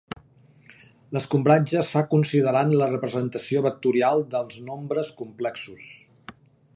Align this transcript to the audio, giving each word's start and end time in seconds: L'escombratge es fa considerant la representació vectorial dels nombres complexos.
L'escombratge 1.17 1.77
es 1.81 1.91
fa 1.97 2.03
considerant 2.13 2.73
la 2.79 2.89
representació 2.93 3.63
vectorial 3.67 4.25
dels 4.35 4.61
nombres 4.71 5.13
complexos. 5.23 5.89